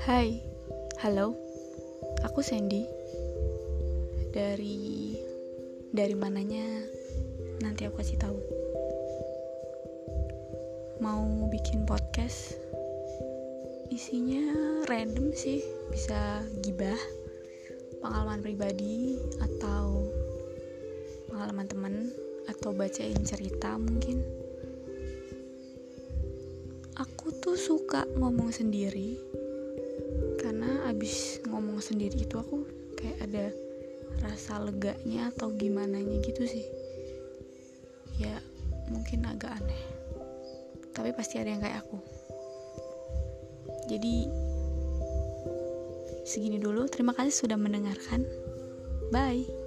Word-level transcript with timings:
Hai, 0.00 0.40
halo, 1.04 1.36
aku 2.24 2.40
Sandy. 2.40 2.88
Dari 4.32 5.12
dari 5.92 6.16
mananya 6.16 6.64
nanti 7.60 7.84
aku 7.84 8.00
kasih 8.00 8.16
tahu. 8.16 8.40
Mau 11.04 11.44
bikin 11.52 11.84
podcast, 11.84 12.56
isinya 13.92 14.40
random 14.88 15.36
sih, 15.36 15.60
bisa 15.92 16.48
gibah, 16.64 16.96
pengalaman 18.00 18.40
pribadi 18.40 19.20
atau 19.36 20.08
pengalaman 21.28 21.68
temen 21.68 21.94
atau 22.48 22.72
bacain 22.72 23.20
cerita 23.20 23.76
mungkin. 23.76 24.24
Aku 26.96 27.36
tuh 27.36 27.60
suka 27.60 28.08
ngomong 28.16 28.48
sendiri 28.48 29.29
karena 30.40 30.88
abis 30.90 31.44
ngomong 31.46 31.78
sendiri 31.78 32.24
itu 32.24 32.36
aku 32.36 32.64
kayak 32.96 33.18
ada 33.28 33.44
rasa 34.20 34.60
leganya 34.60 35.32
atau 35.32 35.52
gimana 35.54 36.00
gitu 36.02 36.44
sih. 36.44 36.66
Ya 38.20 38.40
mungkin 38.92 39.24
agak 39.24 39.56
aneh. 39.60 39.82
Tapi 40.92 41.10
pasti 41.16 41.40
ada 41.40 41.48
yang 41.54 41.62
kayak 41.62 41.86
aku. 41.86 41.98
Jadi 43.88 44.28
segini 46.28 46.60
dulu. 46.60 46.86
Terima 46.86 47.16
kasih 47.16 47.32
sudah 47.46 47.56
mendengarkan. 47.56 48.22
Bye 49.10 49.59